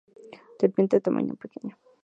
[0.59, 1.73] Serpiente de tamaño pequeño.